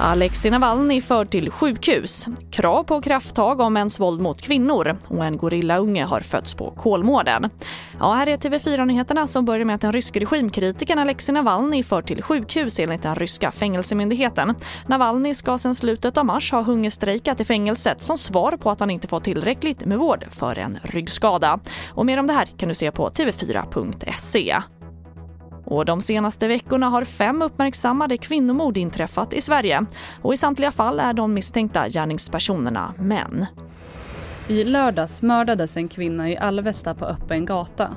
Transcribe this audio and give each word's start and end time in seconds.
Alexei 0.00 0.50
Navalny 0.50 1.00
förd 1.00 1.30
till 1.30 1.50
sjukhus. 1.50 2.28
Krav 2.50 2.82
på 2.82 3.00
krafttag 3.00 3.60
om 3.60 3.72
mäns 3.72 4.00
våld 4.00 4.20
mot 4.20 4.42
kvinnor 4.42 4.96
och 5.08 5.24
en 5.24 5.36
gorillaunge 5.36 6.04
har 6.04 6.20
fötts 6.20 6.54
på 6.54 6.70
Kolmården. 6.70 7.50
Ja, 8.00 8.12
här 8.12 8.26
är 8.26 8.36
TV4-nyheterna 8.36 9.26
som 9.26 9.44
börjar 9.44 9.64
med 9.64 9.74
att 9.74 9.80
den 9.80 9.92
ryske 9.92 10.20
regimkritikern 10.20 10.98
Alexei 10.98 11.32
Navalny 11.32 11.82
förd 11.82 12.06
till 12.06 12.22
sjukhus 12.22 12.80
enligt 12.80 13.02
den 13.02 13.14
ryska 13.14 13.52
fängelsemyndigheten. 13.52 14.54
Navalny 14.86 15.34
ska 15.34 15.58
sedan 15.58 15.74
slutet 15.74 16.18
av 16.18 16.24
mars 16.24 16.52
ha 16.52 16.62
hungerstrejkat 16.62 17.40
i 17.40 17.44
fängelset 17.44 18.02
som 18.02 18.18
svar 18.18 18.56
på 18.56 18.70
att 18.70 18.80
han 18.80 18.90
inte 18.90 19.08
fått 19.08 19.24
tillräckligt 19.24 19.84
med 19.84 19.98
vård 19.98 20.24
för 20.30 20.58
en 20.58 20.78
ryggskada. 20.82 21.60
Och 21.88 22.06
mer 22.06 22.18
om 22.18 22.26
det 22.26 22.32
här 22.32 22.46
kan 22.46 22.68
du 22.68 22.74
se 22.74 22.90
på 22.90 23.08
tv4.se. 23.08 24.62
Och 25.74 25.84
de 25.84 26.00
senaste 26.00 26.48
veckorna 26.48 26.88
har 26.88 27.04
fem 27.04 27.42
uppmärksammade 27.42 28.16
kvinnomord 28.16 28.76
inträffat 28.76 29.32
i 29.32 29.40
Sverige. 29.40 29.86
Och 30.22 30.34
I 30.34 30.36
samtliga 30.36 30.70
fall 30.70 31.00
är 31.00 31.12
de 31.12 31.34
misstänkta 31.34 31.88
gärningspersonerna 31.88 32.94
män. 32.98 33.46
I 34.48 34.64
lördags 34.64 35.22
mördades 35.22 35.76
en 35.76 35.88
kvinna 35.88 36.30
i 36.30 36.36
Alvesta 36.36 36.94
på 36.94 37.04
öppen 37.04 37.44
gata. 37.44 37.90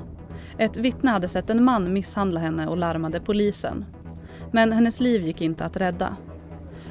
Ett 0.58 0.76
vittne 0.76 1.10
hade 1.10 1.28
sett 1.28 1.50
en 1.50 1.64
man 1.64 1.92
misshandla 1.92 2.40
henne 2.40 2.66
och 2.66 2.76
larmade 2.76 3.20
polisen. 3.20 3.84
Men 4.52 4.72
hennes 4.72 5.00
liv 5.00 5.22
gick 5.22 5.40
inte 5.40 5.64
att 5.64 5.76
rädda. 5.76 6.16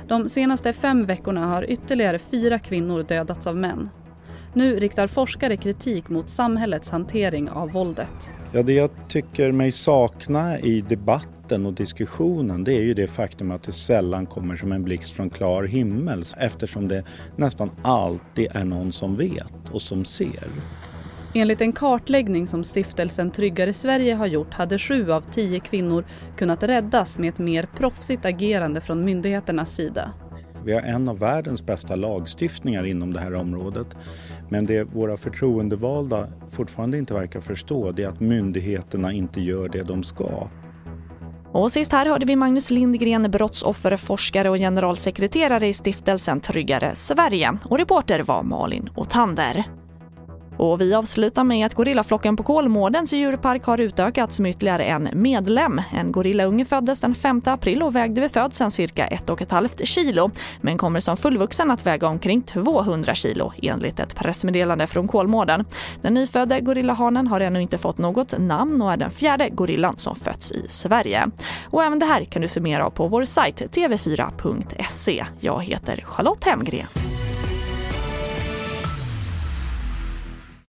De 0.07 0.29
senaste 0.29 0.73
fem 0.73 1.05
veckorna 1.05 1.45
har 1.45 1.71
ytterligare 1.71 2.19
fyra 2.19 2.59
kvinnor 2.59 3.03
dödats 3.03 3.47
av 3.47 3.55
män. 3.55 3.89
Nu 4.57 4.79
riktar 4.79 5.07
forskare 5.07 5.57
kritik 5.57 6.09
mot 6.09 6.29
samhällets 6.29 6.89
hantering 6.89 7.49
av 7.49 7.71
våldet. 7.71 8.29
Ja, 8.51 8.63
det 8.63 8.73
jag 8.73 8.89
tycker 9.07 9.51
mig 9.51 9.71
sakna 9.71 10.59
i 10.59 10.81
debatten 10.81 11.65
och 11.65 11.73
diskussionen 11.73 12.63
det 12.63 12.73
är 12.73 12.81
ju 12.81 12.93
det 12.93 13.07
faktum 13.07 13.51
att 13.51 13.63
det 13.63 13.71
sällan 13.71 14.25
kommer 14.25 14.55
som 14.55 14.71
en 14.71 14.83
blixt 14.83 15.11
från 15.11 15.29
klar 15.29 15.63
himmel 15.63 16.23
eftersom 16.37 16.87
det 16.87 17.03
nästan 17.35 17.71
alltid 17.81 18.47
är 18.55 18.65
någon 18.65 18.91
som 18.91 19.15
vet 19.15 19.69
och 19.71 19.81
som 19.81 20.05
ser. 20.05 20.47
Enligt 21.33 21.61
en 21.61 21.73
kartläggning 21.73 22.47
som 22.47 22.63
stiftelsen 22.63 23.31
Tryggare 23.31 23.73
Sverige 23.73 24.13
har 24.13 24.27
gjort 24.27 24.53
hade 24.53 24.79
sju 24.79 25.11
av 25.11 25.23
tio 25.31 25.59
kvinnor 25.59 26.05
kunnat 26.37 26.63
räddas 26.63 27.19
med 27.19 27.29
ett 27.29 27.39
mer 27.39 27.69
proffsigt 27.77 28.25
agerande 28.25 28.81
från 28.81 29.05
myndigheternas 29.05 29.75
sida. 29.75 30.13
Vi 30.67 30.73
har 30.73 30.81
en 30.81 31.07
av 31.07 31.19
världens 31.19 31.65
bästa 31.65 31.95
lagstiftningar 31.95 32.85
inom 32.85 33.13
det 33.13 33.19
här 33.19 33.35
området. 33.35 33.87
Men 34.49 34.65
det 34.65 34.83
våra 34.83 35.17
förtroendevalda 35.17 36.27
fortfarande 36.49 36.97
inte 36.97 37.13
verkar 37.13 37.39
förstå 37.39 37.91
det 37.91 38.03
är 38.03 38.07
att 38.07 38.19
myndigheterna 38.19 39.11
inte 39.11 39.41
gör 39.41 39.69
det 39.69 39.83
de 39.83 40.03
ska. 40.03 40.47
Och 41.51 41.71
sist 41.71 41.91
här 41.91 42.05
hörde 42.05 42.25
vi 42.25 42.35
Magnus 42.35 42.71
Lindgren, 42.71 43.31
brottsofferforskare 43.31 44.49
och 44.49 44.57
generalsekreterare 44.57 45.67
i 45.67 45.73
stiftelsen 45.73 46.39
Tryggare 46.39 46.95
Sverige. 46.95 47.57
Och 47.65 47.77
reporter 47.77 48.19
var 48.23 48.43
Malin 48.43 48.89
Otander. 48.95 49.76
Och 50.57 50.81
vi 50.81 50.93
avslutar 50.93 51.43
med 51.43 51.65
att 51.65 51.73
gorillaflocken 51.73 52.37
på 52.37 52.43
Kolmårdens 52.43 53.13
djurpark 53.13 53.65
har 53.65 53.77
utökats 53.77 54.39
med 54.39 54.49
ytterligare 54.49 54.83
en 54.83 55.09
medlem. 55.13 55.81
En 55.91 56.11
gorillaunge 56.11 56.65
föddes 56.65 57.01
den 57.01 57.15
5 57.15 57.41
april 57.45 57.83
och 57.83 57.95
vägde 57.95 58.21
vid 58.21 58.31
födseln 58.31 58.71
cirka 58.71 59.07
1,5 59.07 59.85
kilo 59.85 60.31
men 60.61 60.77
kommer 60.77 60.99
som 60.99 61.17
fullvuxen 61.17 61.71
att 61.71 61.85
väga 61.85 62.07
omkring 62.07 62.41
200 62.41 63.15
kilo 63.15 63.53
enligt 63.61 63.99
ett 63.99 64.15
pressmeddelande 64.15 64.87
från 64.87 65.07
Kolmården. 65.07 65.65
Den 66.01 66.13
nyfödde 66.13 66.61
gorillahanen 66.61 67.27
har 67.27 67.39
ännu 67.39 67.61
inte 67.61 67.77
fått 67.77 67.97
något 67.97 68.33
namn 68.39 68.81
och 68.81 68.91
är 68.91 68.97
den 68.97 69.11
fjärde 69.11 69.49
gorillan 69.49 69.97
som 69.97 70.15
fötts 70.15 70.51
i 70.51 70.65
Sverige. 70.67 71.27
Och 71.69 71.83
även 71.83 71.99
det 71.99 72.05
här 72.05 72.25
kan 72.25 72.41
du 72.41 72.47
se 72.47 72.61
mer 72.61 72.79
av 72.79 72.89
på 72.89 73.07
vår 73.07 73.23
sajt 73.23 73.61
tv4.se. 73.61 75.25
Jag 75.39 75.63
heter 75.63 76.03
Charlotte 76.07 76.43
Hemgren. 76.43 76.87